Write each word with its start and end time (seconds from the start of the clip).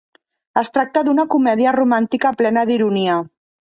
Es 0.61 0.71
tracta 0.77 1.05
d'una 1.09 1.27
comèdia 1.35 1.77
romàntica 1.79 2.35
plena 2.43 2.69
d'ironia. 2.73 3.25